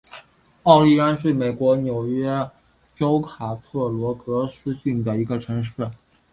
[0.63, 2.49] 奥利安是美国纽约
[2.95, 5.73] 州卡特罗格斯郡的一个城市。